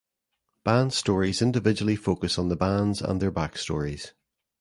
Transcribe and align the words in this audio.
Band 0.63 0.93
stories 0.93 1.43
individually 1.43 1.95
focus 1.95 2.39
on 2.39 2.49
the 2.49 2.55
bands 2.55 3.03
and 3.03 3.21
their 3.21 3.31
backstories. 3.31 4.13